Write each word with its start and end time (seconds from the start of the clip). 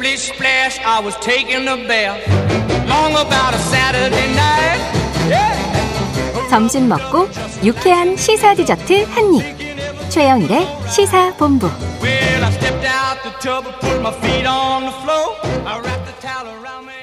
Splish 0.00 0.32
splash, 0.32 0.78
I 0.80 0.98
was 1.04 1.14
taking 1.20 1.68
a 1.68 1.76
bath. 1.86 2.24
Long 2.88 3.12
about 3.12 3.52
a 3.52 3.58
Saturday 3.58 4.32
night. 4.32 4.80
Yeah. 5.28 6.48
점심 6.48 6.88
먹고 6.88 7.28
유쾌한 7.62 8.16
시사 8.16 8.54
디저트 8.54 9.04
한 9.10 9.34
입. 9.34 9.44
최영일의 10.08 10.66
시사 10.88 11.36
본부. 11.36 11.66
Well, 12.00 12.44
I 12.44 12.50
stepped 12.50 12.86
out 12.86 13.22
the 13.22 13.32
tub 13.42 13.66
and 13.66 13.78
put 13.78 14.00
my 14.00 14.14
feet 14.24 14.46
on 14.46 14.84
the 14.84 14.96
floor. 15.02 15.36
I 15.68 15.78
wrapped 15.80 16.06
the 16.06 16.16
towel 16.22 16.48
around 16.48 16.86
me 16.86 17.00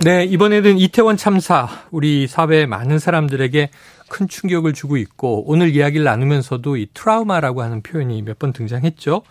네, 0.00 0.24
이번에는 0.24 0.78
이태원 0.78 1.16
참사, 1.18 1.68
우리 1.90 2.28
사회의 2.28 2.66
많은 2.66 2.98
사람들에게 2.98 3.68
큰 4.08 4.28
충격을 4.28 4.72
주고 4.72 4.96
있고, 4.96 5.44
오늘 5.46 5.74
이야기를 5.74 6.04
나누면서도 6.04 6.76
이 6.76 6.88
트라우마라고 6.94 7.62
하는 7.62 7.82
표현이 7.82 8.22
몇 8.22 8.38
번 8.38 8.52
등장했죠. 8.52 9.22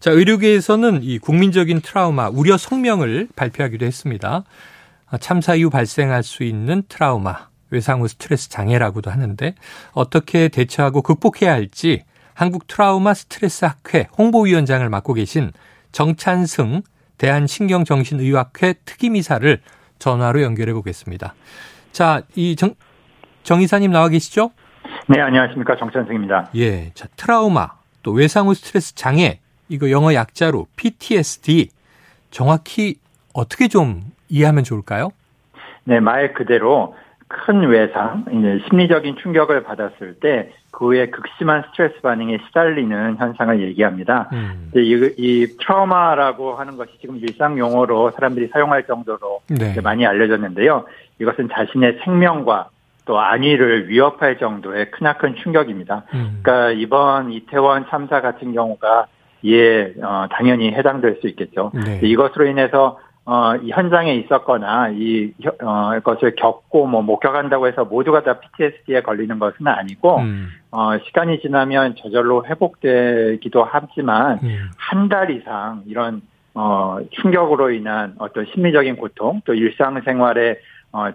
자, 0.00 0.10
의료계에서는 0.10 1.02
이 1.02 1.18
국민적인 1.18 1.80
트라우마, 1.80 2.28
우려 2.28 2.56
성명을 2.56 3.28
발표하기도 3.36 3.86
했습니다. 3.86 4.44
아, 5.06 5.18
참사 5.18 5.54
이후 5.54 5.70
발생할 5.70 6.22
수 6.22 6.44
있는 6.44 6.82
트라우마, 6.88 7.48
외상 7.70 8.00
후 8.00 8.08
스트레스 8.08 8.48
장애라고도 8.48 9.10
하는데, 9.10 9.54
어떻게 9.92 10.48
대처하고 10.48 11.02
극복해야 11.02 11.52
할지, 11.52 12.04
한국 12.34 12.66
트라우마 12.66 13.14
스트레스 13.14 13.64
학회 13.64 14.08
홍보위원장을 14.18 14.88
맡고 14.88 15.14
계신 15.14 15.52
정찬승 15.92 16.82
대한신경정신의학회 17.18 18.74
특임이사를 18.84 19.60
전화로 20.00 20.42
연결해 20.42 20.72
보겠습니다. 20.72 21.34
자, 21.92 22.22
이 22.34 22.56
정, 22.56 22.74
정 23.44 23.60
이사님 23.60 23.92
나와 23.92 24.08
계시죠? 24.08 24.50
네, 25.06 25.20
안녕하십니까. 25.20 25.76
정찬승입니다. 25.76 26.50
예. 26.56 26.90
자, 26.94 27.06
트라우마, 27.16 27.68
또 28.02 28.10
외상 28.12 28.48
후 28.48 28.54
스트레스 28.54 28.94
장애, 28.94 29.38
이거 29.68 29.90
영어 29.90 30.12
약자로 30.12 30.66
PTSD, 30.76 31.68
정확히 32.30 32.96
어떻게 33.32 33.68
좀 33.68 34.02
이해하면 34.28 34.64
좋을까요? 34.64 35.10
네, 35.84 36.00
말 36.00 36.34
그대로 36.34 36.96
큰 37.28 37.68
외상, 37.68 38.24
심리적인 38.68 39.16
충격을 39.22 39.62
받았을 39.62 40.16
때 40.20 40.50
그 40.74 40.86
후에 40.86 41.06
극심한 41.06 41.62
스트레스 41.70 42.00
반응에 42.00 42.38
시달리는 42.46 43.16
현상을 43.16 43.60
얘기합니다. 43.62 44.28
음. 44.32 44.70
이, 44.74 45.14
이 45.16 45.46
트라우마라고 45.58 46.56
하는 46.56 46.76
것이 46.76 46.90
지금 47.00 47.16
일상 47.16 47.56
용어로 47.56 48.10
사람들이 48.10 48.48
사용할 48.48 48.84
정도로 48.84 49.40
네. 49.48 49.80
많이 49.80 50.04
알려졌는데요. 50.04 50.84
이것은 51.20 51.48
자신의 51.52 52.00
생명과 52.04 52.70
또 53.04 53.20
안위를 53.20 53.88
위협할 53.88 54.38
정도의 54.38 54.90
크나큰 54.90 55.36
충격입니다. 55.42 56.04
음. 56.14 56.40
그러니까 56.42 56.70
이번 56.70 57.32
이태원 57.32 57.86
참사 57.88 58.20
같은 58.20 58.52
경우가 58.52 59.06
이에 59.42 59.92
어, 60.02 60.26
당연히 60.30 60.72
해당될 60.72 61.18
수 61.20 61.28
있겠죠. 61.28 61.70
네. 61.74 62.00
이것으로 62.02 62.46
인해서 62.46 62.98
어, 63.26 63.56
이 63.56 63.70
현장에 63.70 64.14
있었거나 64.14 64.90
이 64.92 65.32
혀- 65.42 65.54
어, 65.62 65.98
것을 66.00 66.34
겪고 66.36 66.86
뭐 66.86 67.02
목격한다고 67.02 67.66
해서 67.66 67.84
모두가 67.84 68.22
다 68.22 68.38
PTSD에 68.38 69.00
걸리는 69.02 69.38
것은 69.38 69.66
아니고 69.66 70.18
음. 70.18 70.48
어, 70.70 70.98
시간이 71.06 71.40
지나면 71.40 71.96
저절로 71.96 72.44
회복되기도 72.46 73.64
하지만 73.64 74.40
음. 74.42 74.70
한달 74.76 75.30
이상 75.30 75.82
이런 75.86 76.22
어, 76.54 76.98
충격으로 77.10 77.70
인한 77.70 78.14
어떤 78.18 78.46
심리적인 78.52 78.96
고통 78.96 79.40
또 79.44 79.54
일상생활에 79.54 80.50
어, 80.52 80.54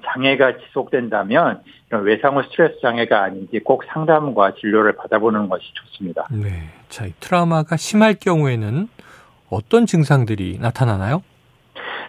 장애가 0.06 0.58
지속된다면 0.58 1.62
이런 1.90 2.04
외상 2.04 2.38
후 2.38 2.44
스트레스 2.44 2.80
장애가 2.82 3.24
아닌지 3.24 3.60
꼭 3.60 3.84
상담과 3.86 4.54
진료를 4.56 4.94
받아보는 4.94 5.50
것이 5.50 5.64
좋습니다. 5.74 6.28
네. 6.32 6.70
자, 6.90 7.06
이 7.06 7.14
트라우마가 7.20 7.78
심할 7.78 8.16
경우에는 8.16 8.88
어떤 9.50 9.86
증상들이 9.86 10.60
나타나나요? 10.60 11.24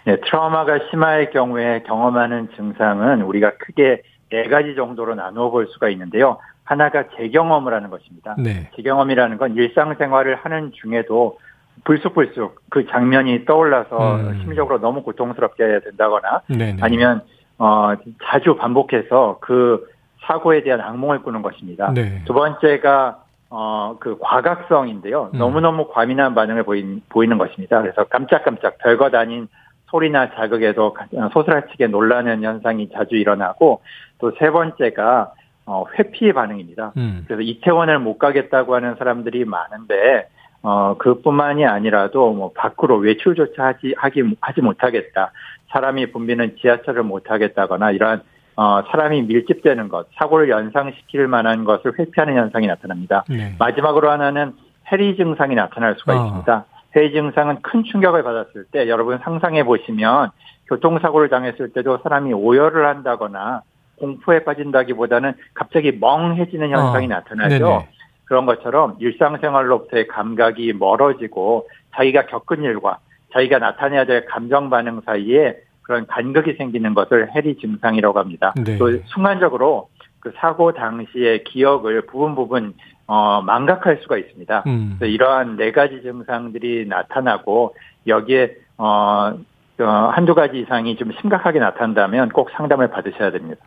네, 0.05 0.17
트라우마가 0.21 0.79
심할 0.91 1.31
경우에 1.31 1.83
경험하는 1.87 2.51
증상은 2.57 3.23
우리가 3.23 3.53
크게 3.59 4.03
네 4.31 4.49
가지 4.49 4.75
정도로 4.75 5.15
나누어 5.15 5.51
볼 5.51 5.67
수가 5.69 5.89
있는데요. 5.91 6.39
하나가 6.65 7.05
재경험을 7.17 7.75
하는 7.75 7.91
것입니다. 7.91 8.37
네. 8.39 8.71
재경험이라는 8.77 9.39
건 9.39 9.57
일상생활을 9.57 10.37
하는 10.37 10.73
중에도 10.73 11.39
불쑥불쑥 11.85 12.63
그 12.71 12.87
장면이 12.87 13.45
떠올라서 13.45 14.17
음. 14.17 14.39
심리적으로 14.41 14.81
너무 14.81 15.03
고통스럽게 15.03 15.81
된다거나 15.85 16.43
네. 16.49 16.73
네. 16.75 16.77
아니면 16.81 17.23
어 17.61 17.93
자주 18.25 18.57
반복해서 18.57 19.39
그 19.41 19.87
사고에 20.23 20.63
대한 20.63 20.81
악몽을 20.81 21.23
꾸는 21.23 21.43
것입니다. 21.43 21.93
네. 21.93 22.23
두 22.25 22.33
번째가 22.33 23.23
어 23.51 23.97
그 24.01 24.17
과각성인데요. 24.21 25.31
음. 25.35 25.39
너무너무 25.39 25.89
과민한 25.89 26.35
반응을 26.35 26.63
보인, 26.63 27.03
보이는 27.09 27.37
것입니다. 27.37 27.83
그래서 27.83 28.05
깜짝깜짝 28.05 28.79
별것 28.79 29.15
아닌 29.15 29.49
소리나 29.91 30.31
자극에도 30.35 30.93
가- 30.95 31.07
어, 31.17 31.29
소스라치게 31.33 31.89
놀라는 31.89 32.43
현상이 32.45 32.89
자주 32.91 33.17
일어나고 33.17 33.83
또 34.19 34.31
세 34.39 34.51
번째가 34.51 35.33
어 35.67 35.85
회피 35.99 36.33
반응입니다. 36.33 36.93
음. 36.97 37.25
그래서 37.27 37.43
이태원을 37.43 37.99
못 37.99 38.19
가겠다고 38.19 38.75
하는 38.75 38.95
사람들이 38.97 39.45
많은데 39.45 40.29
어 40.63 40.97
그뿐만이 40.99 41.65
아니라도 41.65 42.33
뭐 42.33 42.53
밖으로 42.55 42.97
외출조차 42.99 43.65
하지 43.65 43.95
하기 43.97 44.37
하지 44.41 44.61
못하겠다. 44.61 45.33
사람이 45.71 46.13
붐비는 46.13 46.57
지하철을 46.61 47.03
못 47.03 47.31
하겠다거나 47.31 47.93
이러한 47.93 48.23
어 48.57 48.83
사람이 48.91 49.23
밀집되는 49.23 49.89
것, 49.89 50.09
사고를 50.19 50.51
연상시킬 50.51 51.29
만한 51.29 51.65
것을 51.65 51.99
회피하는 51.99 52.37
현상이 52.37 52.67
나타납니다. 52.67 53.25
네. 53.29 53.55
마지막으로 53.59 54.11
하나는 54.11 54.53
해리 54.93 55.17
증상이 55.17 55.55
나타날 55.55 55.95
수가 55.99 56.13
아. 56.13 56.27
있습니다. 56.27 56.65
해리 56.97 57.13
증상은 57.13 57.63
큰 57.63 57.85
충격을 57.85 58.23
받았을 58.23 58.65
때 58.73 58.89
여러분 58.89 59.19
상상해 59.19 59.65
보시면 59.65 60.31
교통사고를 60.69 61.29
당했을 61.29 61.73
때도 61.73 61.99
사람이 62.03 62.33
오열을 62.33 62.87
한다거나 62.87 63.63
공포에 63.97 64.45
빠진다기보다는 64.45 65.35
갑자기 65.55 65.93
멍해지는 65.93 66.71
현상이 66.71 67.07
아. 67.07 67.17
나타나죠. 67.17 67.65
네네. 67.65 67.89
그런 68.31 68.47
것처럼 68.47 68.95
일상생활로부터의 69.01 70.07
감각이 70.07 70.73
멀어지고 70.75 71.69
자기가 71.97 72.27
겪은 72.27 72.63
일과 72.63 73.01
자기가 73.33 73.59
나타내야 73.59 74.05
될 74.05 74.25
감정 74.27 74.71
반응 74.71 75.01
사이에 75.05 75.57
그런 75.83 76.07
간극이 76.07 76.55
생기는 76.55 76.95
것을 76.95 77.35
해리 77.35 77.57
증상이라고 77.57 78.21
합니다. 78.21 78.55
네. 78.65 78.79
또 78.79 78.97
순간적으로 79.07 79.89
그 80.21 80.33
사고 80.37 80.73
당시의 80.73 81.43
기억을 81.43 82.03
부분 82.03 82.37
부분 82.37 82.75
어, 83.09 83.43
망각할 83.43 83.99
수가 84.03 84.17
있습니다. 84.19 84.63
음. 84.69 84.95
그래서 85.01 85.13
이러한 85.13 85.57
네 85.57 85.73
가지 85.73 86.01
증상들이 86.01 86.87
나타나고 86.87 87.75
여기에 88.07 88.55
어, 88.79 89.35
어, 89.81 89.85
한두 89.85 90.37
가지 90.37 90.61
이상이 90.61 90.97
좀 90.97 91.11
심각하게 91.21 91.59
나타난다면 91.59 92.29
꼭 92.29 92.51
상담을 92.53 92.91
받으셔야 92.91 93.33
됩니다. 93.33 93.61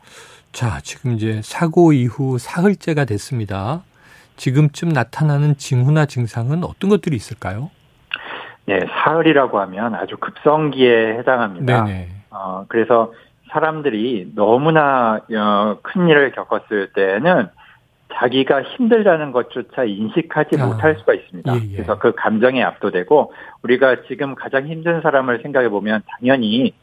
자, 0.53 0.79
지금 0.81 1.11
이제 1.11 1.41
사고 1.43 1.91
이후 1.91 2.37
사흘째가 2.37 3.03
됐습니다. 3.03 3.81
지금쯤 4.35 4.89
나타나는 4.89 5.57
징후나 5.57 6.05
증상은 6.05 6.63
어떤 6.63 6.89
것들이 6.89 7.15
있을까요? 7.15 7.69
네, 8.65 8.79
사흘이라고 8.89 9.59
하면 9.61 9.95
아주 9.95 10.17
급성기에 10.17 11.17
해당합니다. 11.17 11.83
네네. 11.83 12.09
어, 12.29 12.65
그래서 12.67 13.13
사람들이 13.51 14.31
너무나 14.35 15.19
어, 15.35 15.77
큰 15.81 16.07
일을 16.07 16.31
겪었을 16.31 16.93
때는 16.93 17.47
자기가 18.15 18.63
힘들다는 18.63 19.31
것조차 19.31 19.83
인식하지 19.83 20.61
아, 20.61 20.65
못할 20.65 20.95
수가 20.97 21.13
있습니다. 21.13 21.53
예, 21.55 21.59
예. 21.63 21.75
그래서 21.75 21.97
그 21.97 22.13
감정에 22.13 22.63
압도되고 22.63 23.33
우리가 23.63 24.03
지금 24.07 24.35
가장 24.35 24.67
힘든 24.67 25.01
사람을 25.01 25.41
생각해 25.41 25.69
보면 25.69 26.01
당연히 26.07 26.73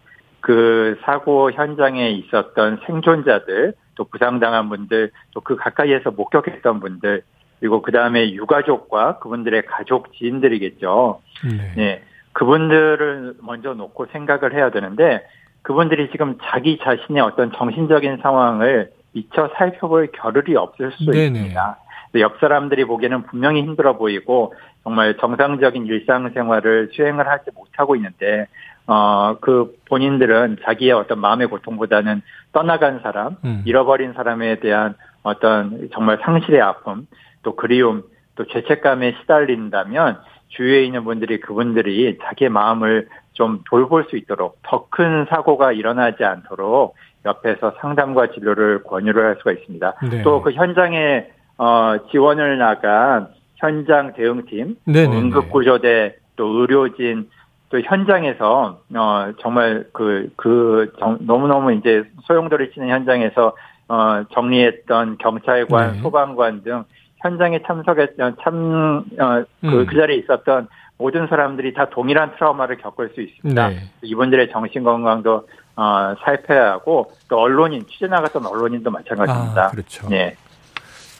그 0.40 0.98
사고 1.04 1.52
현장에 1.52 2.10
있었던 2.10 2.80
생존자들 2.86 3.74
또 3.94 4.04
부상당한 4.04 4.68
분들 4.68 5.10
또 5.32 5.40
그 5.40 5.56
가까이에서 5.56 6.10
목격했던 6.10 6.80
분들 6.80 7.22
그리고 7.60 7.82
그 7.82 7.92
다음에 7.92 8.32
유가족과 8.32 9.18
그분들의 9.18 9.66
가족 9.66 10.12
지인들이겠죠. 10.14 11.20
네. 11.44 11.72
네. 11.76 12.02
그분들을 12.32 13.34
먼저 13.42 13.74
놓고 13.74 14.06
생각을 14.12 14.54
해야 14.54 14.70
되는데 14.70 15.26
그분들이 15.62 16.10
지금 16.10 16.38
자기 16.42 16.78
자신의 16.78 17.22
어떤 17.22 17.52
정신적인 17.52 18.18
상황을 18.22 18.90
미처 19.12 19.50
살펴볼 19.56 20.08
겨를이 20.12 20.56
없을 20.56 20.92
수 20.92 21.10
네네. 21.10 21.26
있습니다. 21.26 21.78
옆 22.16 22.38
사람들이 22.40 22.84
보기에는 22.84 23.24
분명히 23.24 23.62
힘들어 23.62 23.96
보이고 23.96 24.54
정말 24.82 25.16
정상적인 25.18 25.86
일상생활을 25.86 26.90
수행을 26.92 27.28
하지 27.28 27.50
못하고 27.54 27.94
있는데 27.96 28.46
어 28.86 29.36
그 29.40 29.72
본인들은 29.88 30.58
자기의 30.64 30.92
어떤 30.92 31.20
마음의 31.20 31.48
고통보다는 31.48 32.22
떠나간 32.52 33.00
사람, 33.02 33.36
음. 33.44 33.62
잃어버린 33.64 34.12
사람에 34.14 34.60
대한 34.60 34.94
어떤 35.22 35.88
정말 35.92 36.18
상실의 36.22 36.60
아픔, 36.60 37.06
또 37.42 37.56
그리움, 37.56 38.02
또 38.34 38.44
죄책감에 38.46 39.16
시달린다면 39.20 40.18
주위에 40.48 40.82
있는 40.84 41.04
분들이 41.04 41.40
그분들이 41.40 42.18
자기의 42.22 42.50
마음을 42.50 43.08
좀 43.32 43.62
돌볼 43.68 44.06
수 44.10 44.16
있도록 44.16 44.58
더 44.62 44.86
큰 44.90 45.24
사고가 45.30 45.72
일어나지 45.72 46.24
않도록 46.24 46.96
옆에서 47.24 47.74
상담과 47.80 48.32
진료를 48.32 48.82
권유를 48.82 49.24
할 49.24 49.36
수가 49.36 49.52
있습니다. 49.52 49.94
네. 50.10 50.22
또그 50.22 50.52
현장에 50.52 51.26
어 51.58 51.96
지원을 52.10 52.58
나간 52.58 53.28
현장 53.56 54.14
대응팀, 54.14 54.76
네네네. 54.84 55.16
응급구조대, 55.16 56.16
또 56.36 56.46
의료진, 56.60 57.28
또 57.68 57.80
현장에서 57.80 58.80
어 58.94 59.32
정말 59.40 59.84
그그 59.92 60.32
그 60.36 60.92
너무너무 61.20 61.72
이제 61.74 62.02
소용돌이 62.24 62.72
치는 62.72 62.88
현장에서 62.88 63.54
어 63.88 64.24
정리했던 64.32 65.18
경찰관, 65.18 65.92
네. 65.92 65.98
소방관 66.00 66.62
등 66.62 66.84
현장에 67.20 67.60
참석했던 67.66 68.36
참그 68.42 69.22
어, 69.22 69.44
음. 69.64 69.86
그 69.86 69.96
자리에 69.96 70.16
있었던 70.18 70.68
모든 70.98 71.26
사람들이 71.28 71.72
다 71.72 71.88
동일한 71.88 72.34
트라우마를 72.34 72.76
겪을 72.78 73.10
수 73.14 73.22
있습니다. 73.22 73.68
네. 73.68 73.90
이분들의 74.02 74.50
정신 74.50 74.82
건강도 74.82 75.46
어, 75.76 76.14
살펴야 76.22 76.72
하고 76.72 77.10
또 77.28 77.38
언론인 77.38 77.86
취재 77.86 78.06
나갔던 78.06 78.44
언론인도 78.44 78.90
마찬가지입니다. 78.90 79.64
아, 79.64 79.68
그렇죠. 79.68 80.08
네. 80.08 80.36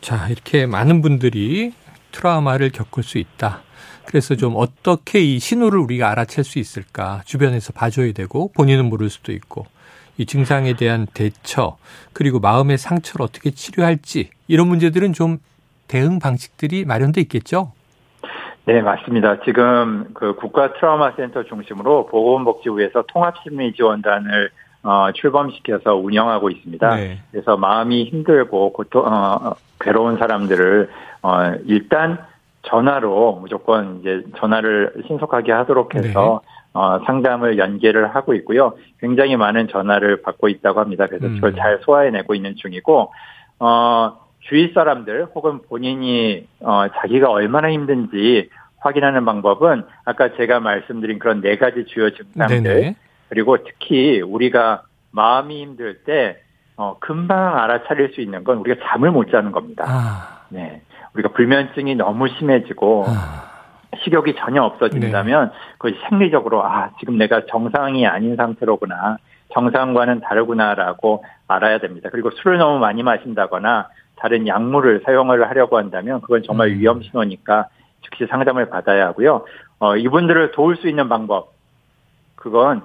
자 0.01 0.29
이렇게 0.29 0.67
많은 0.67 1.01
분들이 1.01 1.73
트라우마를 2.13 2.71
겪을 2.71 3.03
수 3.03 3.19
있다. 3.19 3.63
그래서 4.05 4.35
좀 4.35 4.55
어떻게 4.57 5.21
이 5.21 5.39
신호를 5.39 5.79
우리가 5.79 6.11
알아챌 6.11 6.43
수 6.43 6.59
있을까 6.59 7.23
주변에서 7.25 7.73
봐줘야 7.73 8.13
되고 8.13 8.51
본인은 8.53 8.87
모를 8.87 9.09
수도 9.09 9.33
있고 9.33 9.67
이 10.19 10.27
증상에 10.27 10.75
대한 10.75 11.07
대처 11.15 11.79
그리고 12.13 12.41
마음의 12.41 12.77
상처를 12.77 13.25
어떻게 13.25 13.51
치료할지 13.53 14.31
이런 14.49 14.69
문제들은 14.69 15.13
좀 15.13 15.39
대응 15.91 16.21
방식들이 16.21 16.85
마련돼 16.85 17.21
있겠죠. 17.23 17.73
네, 18.65 18.81
맞습니다. 18.81 19.41
지금 19.41 20.07
그 20.15 20.37
국가 20.37 20.73
트라우마 20.75 21.13
센터 21.17 21.43
중심으로 21.43 22.07
보건복지부에서 22.07 23.05
통합심리 23.09 23.73
지원단을 23.73 24.51
어, 24.83 25.11
출범시켜서 25.13 25.97
운영하고 25.97 26.49
있습니다. 26.51 26.95
네. 26.95 27.19
그래서 27.33 27.57
마음이 27.57 28.05
힘들고 28.05 28.73
고통, 28.73 29.05
어, 29.07 29.55
괴로운 29.81 30.17
사람들을 30.19 30.89
어, 31.23 31.53
일단 31.67 32.19
전화로 32.63 33.39
무조건 33.41 34.01
이제 34.01 34.23
전화를 34.39 35.03
신속하게 35.09 35.51
하도록 35.53 35.95
해서 35.97 36.41
네. 36.43 36.51
어, 36.73 37.01
상담을 37.05 37.59
연계를 37.59 38.15
하고 38.15 38.35
있고요. 38.35 38.75
굉장히 39.01 39.37
많은 39.37 39.67
전화를 39.69 40.23
받고 40.23 40.49
있다고 40.49 40.79
합니다. 40.79 41.07
그래서 41.09 41.27
음. 41.27 41.35
그걸 41.35 41.57
잘 41.57 41.81
소화해내고 41.83 42.35
있는 42.35 42.55
중이고, 42.57 43.13
어, 43.59 44.30
주위 44.41 44.73
사람들 44.73 45.29
혹은 45.35 45.61
본인이 45.69 46.47
어, 46.61 46.87
자기가 47.01 47.31
얼마나 47.31 47.71
힘든지 47.71 48.51
확인하는 48.79 49.25
방법은 49.25 49.85
아까 50.05 50.35
제가 50.37 50.61
말씀드린 50.61 51.19
그런 51.19 51.41
네 51.41 51.57
가지 51.57 51.85
주요 51.87 52.11
증상들 52.11 52.63
네네. 52.63 52.97
그리고 53.29 53.59
특히 53.63 54.21
우리가 54.21 54.83
마음이 55.13 55.63
힘들 55.63 56.03
때 56.05 56.39
어, 56.77 56.97
금방 56.99 57.59
알아차릴 57.59 58.13
수 58.15 58.21
있는 58.23 58.43
건 58.43 58.59
우리가 58.59 58.83
잠을 58.89 59.11
못 59.11 59.31
자는 59.31 59.53
겁니다. 59.53 59.85
아. 59.87 60.47
네. 60.49 60.83
우리가 61.15 61.31
불면증이 61.33 61.97
너무 61.97 62.29
심해지고 62.29 63.05
아. 63.07 63.51
식욕이 64.03 64.37
전혀 64.37 64.63
없어진다면 64.63 65.49
네. 65.49 65.55
그것이 65.79 65.97
생리적으로 66.09 66.65
아 66.65 66.91
지금 67.01 67.19
내가 67.19 67.45
정상이 67.47 68.07
아닌 68.07 68.37
상태로구나 68.37 69.19
정상과는 69.53 70.21
다르구나라고 70.21 71.25
알아야 71.49 71.79
됩니다. 71.79 72.09
그리고 72.11 72.31
술을 72.31 72.59
너무 72.59 72.79
많이 72.79 73.03
마신다거나 73.03 73.89
다른 74.21 74.47
약물을 74.47 75.03
사용을 75.05 75.49
하려고 75.49 75.79
한다면 75.79 76.21
그건 76.21 76.43
정말 76.43 76.69
음. 76.69 76.79
위험 76.79 77.03
신호니까 77.03 77.69
즉시 78.03 78.27
상담을 78.27 78.69
받아야 78.69 79.07
하고요. 79.09 79.45
어, 79.79 79.97
이분들을 79.97 80.53
도울 80.53 80.77
수 80.77 80.89
있는 80.89 81.09
방법 81.09 81.53
그건 82.37 82.83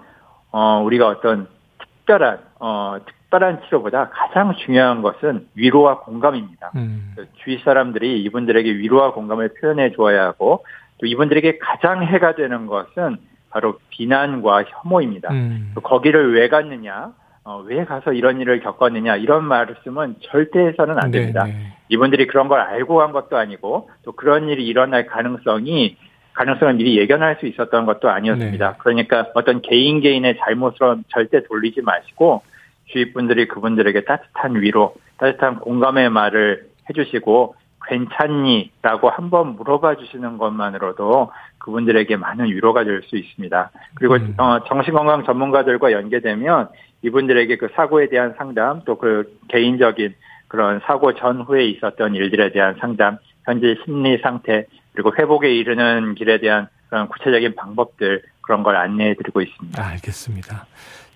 어, 0.52 0.82
우리가 0.84 1.08
어떤 1.08 1.48
특별한 1.80 2.40
어, 2.60 2.98
특별한 3.06 3.64
치료보다 3.66 4.10
가장 4.10 4.56
중요한 4.56 5.02
것은 5.02 5.48
위로와 5.56 6.00
공감입니다. 6.00 6.72
음. 6.76 7.14
그 7.16 7.28
주위 7.44 7.60
사람들이 7.60 8.24
이분들에게 8.24 8.78
위로와 8.78 9.12
공감을 9.12 9.56
표현해 9.60 9.92
주어야 9.92 10.24
하고 10.26 10.66
또 11.00 11.06
이분들에게 11.06 11.60
가장 11.60 12.04
해가 12.04 12.36
되는 12.36 12.68
것은 12.68 13.18
바로 13.50 13.80
비난과 13.90 14.64
혐오입니다. 14.68 15.32
음. 15.32 15.74
거기를 15.82 16.34
왜 16.34 16.48
갔느냐, 16.48 17.12
어, 17.46 17.64
왜 17.64 17.86
가서 17.86 18.12
이런 18.12 18.42
일을 18.42 18.60
겪었느냐 18.60 19.18
이런 19.18 19.46
말씀은 19.46 20.16
절대 20.22 20.60
해서는 20.66 20.98
안 20.98 21.12
됩니다. 21.12 21.44
네네. 21.44 21.78
이분들이 21.90 22.26
그런 22.26 22.48
걸 22.48 22.60
알고 22.60 22.96
간 22.96 23.12
것도 23.12 23.38
아니고 23.38 23.90
또 24.04 24.14
그런 24.14 24.50
일이 24.50 24.66
일어날 24.66 25.06
가능성이 25.06 25.96
가능성을 26.34 26.74
미리 26.74 26.98
예견할 26.98 27.38
수 27.40 27.46
있었던 27.46 27.86
것도 27.86 28.10
아니었습니다. 28.10 28.72
네. 28.72 28.78
그러니까 28.80 29.28
어떤 29.36 29.62
개인 29.62 30.02
개인의 30.02 30.38
잘못으로 30.40 30.98
절대 31.10 31.44
돌리지 31.44 31.84
마시고 31.84 32.42
주위 32.88 33.14
분들이 33.14 33.48
그분들에게 33.48 34.06
따뜻한 34.06 34.56
위로, 34.56 34.96
따뜻한 35.18 35.60
공감의 35.60 36.10
말을 36.10 36.66
해주시고 36.90 37.56
괜찮니?라고 37.88 39.10
한번 39.12 39.56
물어봐 39.56 39.98
주시는 39.98 40.40
것만으로도 40.40 41.32
그분들에게 41.60 42.18
많은 42.18 42.46
위로가 42.46 42.84
될 42.84 43.04
수 43.04 43.18
있습니다. 43.18 43.72
그리고 43.94 44.16
음. 44.16 44.34
어, 44.40 44.64
정신건강 44.68 45.26
전문가들과 45.26 45.92
연계되면 45.92 46.70
이분들에게 47.06 47.58
그 47.58 47.70
사고에 47.76 48.10
대한 48.10 48.34
상담 48.38 48.82
또 48.84 48.98
그 48.98 49.38
개인적인 49.50 50.16
그런 50.48 50.80
사고 50.86 51.14
전후에 51.14 51.66
있었던 51.66 52.16
일들에 52.16 52.52
대한 52.52 52.76
상담, 52.80 53.18
현재 53.44 53.76
심리 53.84 54.18
상태 54.20 54.66
그리고 54.94 55.14
회복에 55.18 55.54
이르는 55.54 56.16
길에 56.16 56.40
대한 56.40 56.68
그런 56.90 57.08
구체적인 57.10 57.56
방법들 57.56 58.24
그런 58.42 58.64
걸 58.64 58.76
안내해 58.76 59.16
드리고 59.16 59.42
있습니다. 59.42 59.82
아, 59.82 59.88
알겠습니다. 59.90 60.66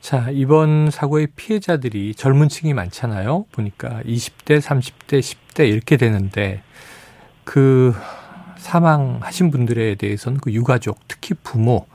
자, 0.02 0.30
이번 0.32 0.90
사고의 0.92 1.28
피해자들이 1.36 2.16
젊은 2.16 2.48
층이 2.50 2.74
많잖아요. 2.74 3.46
보니까 3.52 4.02
20대, 4.06 4.60
30대, 4.60 5.20
10대 5.20 5.70
이렇게 5.70 5.98
되는데 5.98 6.62
그 7.44 7.94
사망하신 8.58 9.52
분들에 9.52 9.96
대해서는 9.96 10.40
그 10.40 10.52
유가족, 10.52 11.00
특히 11.08 11.36
부모 11.44 11.86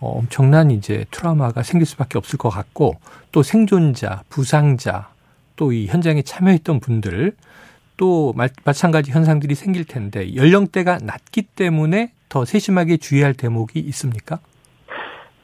어, 0.00 0.18
엄청난 0.18 0.70
이제 0.70 1.04
트라우마가 1.10 1.62
생길 1.62 1.86
수밖에 1.86 2.18
없을 2.18 2.38
것 2.38 2.50
같고 2.50 2.96
또 3.32 3.42
생존자, 3.42 4.22
부상자, 4.28 5.08
또 5.56 5.72
이 5.72 5.86
현장에 5.86 6.22
참여했던 6.22 6.80
분들 6.80 7.32
또 7.96 8.34
마찬가지 8.64 9.10
현상들이 9.10 9.54
생길 9.54 9.84
텐데 9.86 10.36
연령대가 10.36 10.98
낮기 10.98 11.42
때문에 11.42 12.12
더 12.28 12.44
세심하게 12.44 12.98
주의할 12.98 13.32
대목이 13.34 13.78
있습니까? 13.80 14.38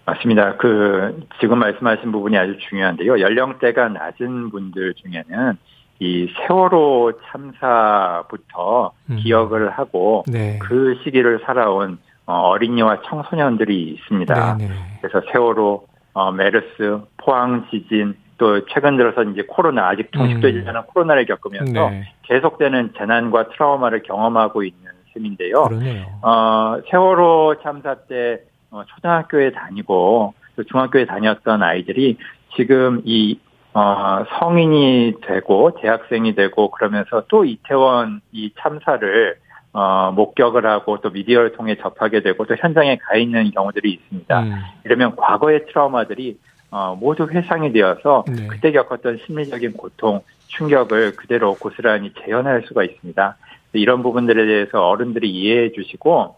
맞습니다. 0.04 0.56
그 0.56 1.26
지금 1.40 1.58
말씀하신 1.60 2.12
부분이 2.12 2.37
아주 2.37 2.58
중요한데요. 2.69 3.20
연령대가 3.20 3.88
낮은 3.88 4.50
분들 4.50 4.94
중에는 4.94 5.56
이 6.00 6.28
세월호 6.37 7.12
참사부터 7.31 8.93
음. 9.10 9.16
기억을 9.16 9.70
하고 9.70 10.25
네. 10.26 10.58
그 10.60 10.98
시기를 11.05 11.40
살아온 11.46 11.98
어, 12.32 12.49
어린이와 12.49 13.02
청소년들이 13.02 13.82
있습니다. 13.93 14.56
네네. 14.56 14.70
네. 14.70 14.75
그래서 15.02 15.20
세월호, 15.31 15.87
어, 16.14 16.32
메르스, 16.32 17.01
포항 17.19 17.67
지진, 17.70 18.15
또 18.39 18.65
최근 18.67 18.96
들어서 18.96 19.22
이제 19.24 19.43
코로나 19.46 19.89
아직 19.89 20.10
종식되지 20.12 20.60
음. 20.60 20.69
않은 20.69 20.82
코로나를 20.86 21.27
겪으면서 21.27 21.91
네. 21.91 22.05
계속되는 22.22 22.94
재난과 22.96 23.51
트라우마를 23.51 24.03
경험하고 24.03 24.62
있는 24.62 24.91
셈인데요. 25.12 25.65
그러네요. 25.65 26.06
어, 26.22 26.79
세월호 26.91 27.56
참사 27.62 27.96
때 28.08 28.41
어, 28.70 28.82
초등학교에 28.86 29.53
다니고 29.53 30.32
또 30.56 30.65
중학교에 30.65 31.05
다녔던 31.05 31.62
아이들이 31.62 32.17
지금 32.56 33.03
이 33.05 33.39
어, 33.74 34.24
성인이 34.39 35.17
되고 35.22 35.72
대학생이 35.81 36.34
되고 36.34 36.70
그러면서 36.70 37.24
또 37.29 37.44
이태원 37.44 38.22
이 38.32 38.53
참사를 38.58 39.36
어, 39.72 40.12
목격을 40.12 40.67
하고 40.67 41.00
또 41.00 41.10
미디어를 41.10 41.52
통해 41.52 41.76
접하게 41.76 42.20
되고 42.20 42.44
또 42.44 42.55
현장에 42.56 42.96
가 42.96 43.17
있는 43.17 43.50
경우들이 43.50 43.91
있습니다. 43.93 44.41
음. 44.41 44.55
이러면 44.84 45.17
과거의 45.17 45.67
트라우마들이 45.67 46.38
어, 46.70 46.96
모두 46.98 47.26
회상이 47.31 47.72
되어서 47.72 48.24
네. 48.29 48.46
그때 48.48 48.72
겪었던 48.72 49.20
심리적인 49.26 49.72
고통, 49.72 50.20
충격을 50.48 51.17
그대로 51.17 51.55
고스란히 51.55 52.12
재현할 52.24 52.64
수가 52.67 52.84
있습니다. 52.84 53.36
이런 53.74 54.02
부분들에 54.02 54.44
대해서 54.46 54.86
어른들이 54.86 55.31
이해해 55.31 55.72
주시고 55.72 56.36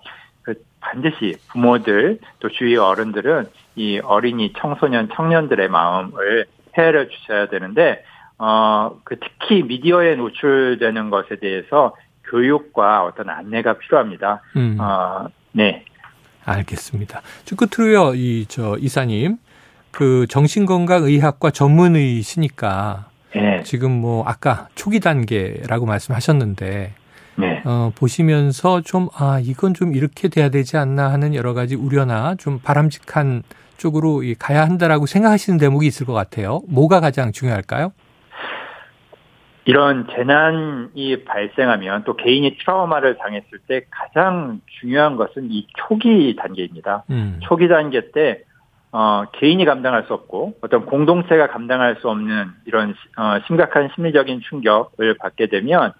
반드시 0.80 1.36
부모들 1.48 2.18
또 2.38 2.48
주위 2.50 2.76
어른들은 2.76 3.46
이 3.76 3.98
어린이 3.98 4.52
청소년 4.56 5.08
청년들의 5.12 5.68
마음을 5.68 6.46
헤아려 6.76 7.08
주셔야 7.08 7.48
되는데 7.48 8.04
어 8.38 8.84
그 9.04 9.16
특히 9.20 9.62
미디어에 9.62 10.16
노출되는 10.16 11.10
것에 11.10 11.36
대해서 11.36 11.94
교육과 12.30 13.04
어떤 13.04 13.30
안내가 13.30 13.78
필요합니다. 13.78 14.42
음. 14.56 14.76
어, 14.80 15.26
네. 15.52 15.84
알겠습니다. 16.44 17.22
저 17.44 17.56
끝으로요, 17.56 18.14
이, 18.14 18.46
저, 18.48 18.76
이사님. 18.78 19.38
그 19.90 20.26
정신건강의학과 20.28 21.50
전문의시니까. 21.50 23.06
네. 23.34 23.62
지금 23.62 23.92
뭐, 23.92 24.24
아까 24.26 24.68
초기 24.74 25.00
단계라고 25.00 25.86
말씀하셨는데. 25.86 26.94
네. 27.36 27.62
어, 27.64 27.90
보시면서 27.94 28.82
좀, 28.82 29.08
아, 29.16 29.40
이건 29.42 29.74
좀 29.74 29.94
이렇게 29.94 30.28
돼야 30.28 30.50
되지 30.50 30.76
않나 30.76 31.10
하는 31.10 31.34
여러 31.34 31.54
가지 31.54 31.74
우려나 31.74 32.36
좀 32.36 32.60
바람직한 32.60 33.42
쪽으로 33.76 34.22
가야 34.38 34.62
한다라고 34.62 35.06
생각하시는 35.06 35.58
대목이 35.58 35.86
있을 35.86 36.06
것 36.06 36.12
같아요. 36.12 36.62
뭐가 36.68 37.00
가장 37.00 37.32
중요할까요? 37.32 37.92
이런 39.66 40.06
재난이 40.14 41.24
발생하면 41.24 42.04
또 42.04 42.16
개인이 42.16 42.58
트라우마를 42.58 43.16
당했을 43.16 43.58
때 43.66 43.86
가장 43.90 44.60
중요한 44.80 45.16
것은 45.16 45.50
이 45.50 45.66
초기 45.76 46.36
단계입니다. 46.36 47.04
음. 47.10 47.40
초기 47.42 47.68
단계 47.68 48.10
때 48.10 48.42
어, 48.92 49.24
개인이 49.32 49.64
감당할 49.64 50.04
수 50.04 50.14
없고 50.14 50.54
어떤 50.60 50.86
공동체가 50.86 51.48
감당할 51.48 51.96
수 51.96 52.08
없는 52.08 52.46
이런 52.66 52.94
어, 53.16 53.40
심각한 53.46 53.90
심리적인 53.94 54.42
충격을 54.48 55.16
받게 55.18 55.48
되면 55.48 55.92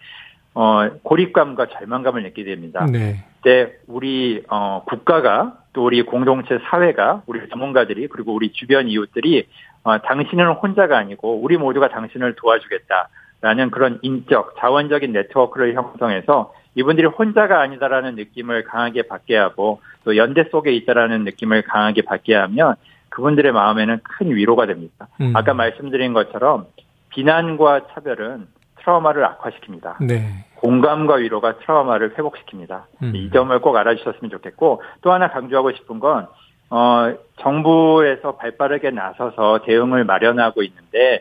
어, 0.55 0.89
고립감과 1.03 1.67
절망감을 1.71 2.23
느끼게 2.23 2.55
됩니다. 2.55 2.87
네. 2.91 3.25
그때 3.37 3.73
우리 3.89 4.43
어, 4.49 4.85
국가가 4.87 5.59
또 5.73 5.85
우리 5.85 6.03
공동체 6.03 6.61
사회가 6.71 7.23
우리 7.27 7.41
전문가들이 7.49 8.09
그리고 8.09 8.33
우리 8.33 8.53
주변 8.53 8.89
이웃들이 8.89 9.49
어, 9.83 9.99
당신은 9.99 10.53
혼자가 10.53 10.97
아니고 10.97 11.41
우리 11.43 11.57
모두가 11.57 11.89
당신을 11.89 12.37
도와주겠다 12.37 13.09
라는 13.45 13.71
그런 13.71 13.99
인적 14.01 14.55
자원적인 14.57 15.13
네트워크를 15.13 15.75
형성해서 15.75 16.55
이분들이 16.77 17.07
혼자가 17.07 17.61
아니다라는 17.61 18.15
느낌을 18.15 18.65
강하게 18.65 19.03
받게 19.03 19.37
하고 19.37 19.83
또 20.03 20.17
연대 20.17 20.45
속에 20.45 20.73
있다라는 20.73 21.25
느낌을 21.25 21.61
강하게 21.61 22.01
받게 22.01 22.35
하면 22.35 22.77
그분들의 23.11 23.53
마음에는 23.53 24.01
큰 24.03 24.35
위로가 24.35 24.65
됩니다. 24.65 25.09
음. 25.21 25.37
아까 25.37 25.53
말씀드린 25.53 26.15
것처럼 26.15 26.69
비난과 27.11 27.89
차별은 27.93 28.47
트라우마를 28.79 29.27
악화시킵니다. 29.27 30.03
네. 30.07 30.47
공감과 30.55 31.17
위로가 31.17 31.59
트라우마를 31.59 32.15
회복시킵니다. 32.15 32.85
음. 33.03 33.15
이 33.15 33.31
점을 33.31 33.57
꼭 33.61 33.77
알아주셨으면 33.77 34.31
좋겠고 34.31 34.83
또 35.03 35.13
하나 35.13 35.29
강조하고 35.29 35.73
싶은 35.73 36.01
건 36.01 36.29
어, 36.71 37.13
정부에서 37.43 38.37
발빠르게 38.37 38.91
나서서 38.91 39.65
대응을 39.67 40.05
마련하고 40.05 40.63
있는데 40.63 41.21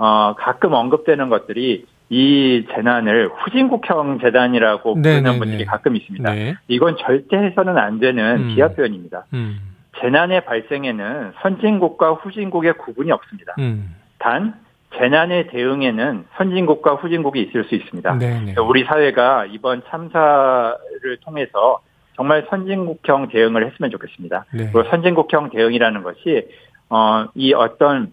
어, 0.00 0.34
가끔 0.38 0.72
언급되는 0.72 1.28
것들이 1.28 1.84
이 2.08 2.66
재난을 2.74 3.28
후진국형 3.28 4.18
재난이라고 4.20 4.94
네, 4.96 5.20
부르는 5.20 5.32
네, 5.32 5.38
분들이 5.38 5.58
네. 5.58 5.64
가끔 5.66 5.94
있습니다. 5.94 6.34
네. 6.34 6.54
이건 6.68 6.96
절대 6.96 7.36
해서는 7.36 7.76
안 7.76 8.00
되는 8.00 8.36
음. 8.36 8.54
비하 8.54 8.68
표현입니다. 8.68 9.26
음. 9.34 9.60
재난의 10.00 10.46
발생에는 10.46 11.32
선진국과 11.42 12.14
후진국의 12.14 12.78
구분이 12.78 13.12
없습니다. 13.12 13.54
음. 13.58 13.94
단 14.18 14.54
재난의 14.96 15.48
대응에는 15.48 16.24
선진국과 16.36 16.94
후진국이 16.94 17.42
있을 17.42 17.64
수 17.64 17.74
있습니다. 17.74 18.18
네네. 18.18 18.54
우리 18.66 18.84
사회가 18.84 19.46
이번 19.50 19.82
참사를 19.90 20.78
통해서 21.20 21.80
정말 22.16 22.46
선진국형 22.48 23.28
대응을 23.28 23.66
했으면 23.66 23.90
좋겠습니다. 23.90 24.46
네. 24.54 24.70
그리고 24.72 24.88
선진국형 24.88 25.50
대응이라는 25.50 26.02
것이 26.02 26.48
어, 26.88 27.26
이 27.34 27.52
어떤 27.52 28.12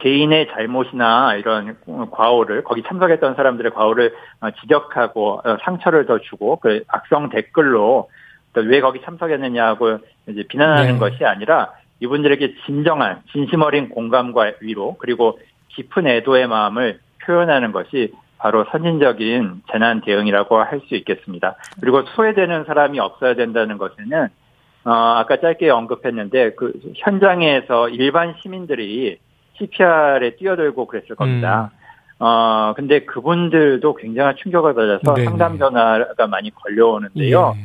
개인의 0.00 0.48
잘못이나 0.48 1.36
이런 1.36 1.76
과오를 2.10 2.64
거기 2.64 2.82
참석했던 2.82 3.34
사람들의 3.36 3.72
과오를 3.72 4.14
어, 4.40 4.50
지적하고 4.60 5.40
어, 5.44 5.56
상처를 5.62 6.06
더 6.06 6.18
주고 6.18 6.56
그 6.56 6.82
악성 6.88 7.28
댓글로 7.30 8.08
왜 8.54 8.80
거기 8.80 9.00
참석했느냐고 9.02 9.98
이제 10.28 10.42
비난하는 10.48 10.94
네. 10.94 10.98
것이 10.98 11.24
아니라 11.24 11.72
이분들에게 12.00 12.54
진정한 12.66 13.22
진심 13.30 13.62
어린 13.62 13.88
공감과 13.88 14.52
위로 14.60 14.96
그리고 14.98 15.38
깊은 15.68 16.06
애도의 16.06 16.48
마음을 16.48 16.98
표현하는 17.24 17.72
것이 17.72 18.12
바로 18.38 18.64
선진적인 18.72 19.62
재난 19.70 20.00
대응이라고 20.00 20.58
할 20.58 20.80
수 20.88 20.94
있겠습니다. 20.96 21.56
그리고 21.80 22.02
소외되는 22.02 22.64
사람이 22.64 22.98
없어야 22.98 23.34
된다는 23.34 23.76
것에는 23.78 24.28
어, 24.84 24.90
아까 24.90 25.38
짧게 25.38 25.68
언급했는데 25.68 26.54
그 26.54 26.72
현장에서 26.96 27.90
일반 27.90 28.34
시민들이 28.40 29.18
CPR에 29.60 30.36
뛰어들고 30.36 30.86
그랬을 30.86 31.14
겁니다. 31.14 31.70
음. 31.74 31.80
어, 32.22 32.74
근데 32.76 33.00
그분들도 33.04 33.94
굉장한 33.94 34.36
충격을 34.42 34.74
받아서 34.74 35.14
네네. 35.14 35.24
상담 35.24 35.58
전화가 35.58 36.26
많이 36.26 36.50
걸려오는데요. 36.50 37.54
예. 37.56 37.60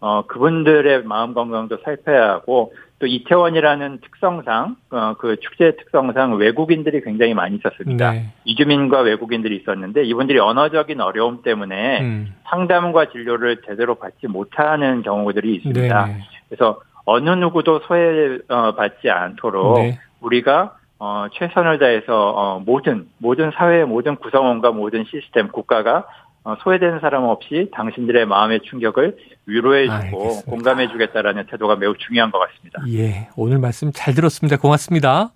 어, 0.00 0.26
그분들의 0.26 1.04
마음 1.04 1.34
건강도 1.34 1.76
살펴야 1.84 2.30
하고 2.30 2.72
또 2.98 3.06
이태원이라는 3.06 4.00
특성상 4.02 4.76
어, 4.90 5.14
그 5.18 5.36
축제 5.40 5.76
특성상 5.76 6.36
외국인들이 6.36 7.02
굉장히 7.02 7.34
많이 7.34 7.56
있었습니다. 7.56 8.12
네. 8.12 8.26
이주민과 8.44 9.00
외국인들이 9.00 9.56
있었는데 9.56 10.04
이분들이 10.04 10.38
언어적인 10.38 11.00
어려움 11.00 11.42
때문에 11.42 12.00
음. 12.00 12.34
상담과 12.44 13.10
진료를 13.10 13.62
제대로 13.66 13.94
받지 13.94 14.26
못하는 14.26 15.02
경우들이 15.02 15.54
있습니다. 15.56 16.06
네. 16.06 16.18
그래서 16.48 16.80
어느 17.04 17.30
누구도 17.30 17.80
소외받지 17.80 19.08
어, 19.08 19.12
않도록 19.12 19.78
네. 19.78 19.98
우리가 20.20 20.76
어, 21.00 21.26
최선을 21.32 21.78
다해서 21.78 22.30
어, 22.30 22.60
모든 22.60 23.08
모든 23.16 23.50
사회의 23.56 23.86
모든 23.86 24.16
구성원과 24.16 24.72
모든 24.72 25.04
시스템 25.04 25.48
국가가 25.48 26.06
어, 26.44 26.56
소외되는 26.62 27.00
사람 27.00 27.24
없이 27.24 27.70
당신들의 27.72 28.26
마음의 28.26 28.60
충격을 28.68 29.16
위로해주고 29.46 30.42
공감해주겠다라는 30.42 31.46
태도가 31.46 31.76
매우 31.76 31.94
중요한 31.96 32.30
것 32.30 32.38
같습니다. 32.38 32.82
예, 32.88 33.28
오늘 33.34 33.58
말씀 33.58 33.90
잘 33.92 34.14
들었습니다. 34.14 34.58
고맙습니다. 34.58 35.30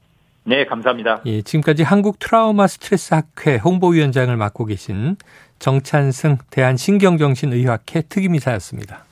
네, 0.45 0.67
감사합니다. 0.67 1.23
예, 1.25 1.41
지금까지 1.41 1.83
한국 1.83 2.19
트라우마 2.19 2.67
스트레스 2.67 3.15
학회 3.15 3.57
홍보위원장을 3.57 4.37
맡고 4.37 4.67
계신 4.67 5.17
정찬승 5.59 6.37
대한신경정신의학회 6.51 8.03
특임이사였습니다. 8.11 8.99